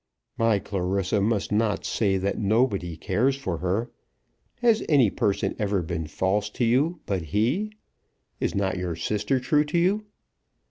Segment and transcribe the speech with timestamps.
[0.35, 3.91] "My Clarissa must not say that nobody cares for her.
[4.55, 7.73] Has any person ever been false to you but he?
[8.39, 10.05] Is not your sister true to you?"